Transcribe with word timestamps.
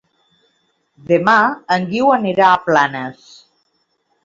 Demà 1.11 1.35
en 1.77 1.87
Guiu 1.93 2.11
anirà 2.17 2.49
a 2.55 2.59
Planes. 2.65 3.31